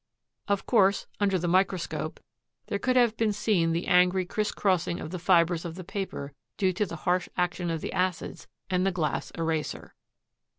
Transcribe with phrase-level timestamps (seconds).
[0.47, 2.19] Of course, under the microscope
[2.65, 6.73] there could have been seen the angry crisscrossing of the fibers of the paper due
[6.73, 9.93] to the harsh action of the acids and the glass eraser.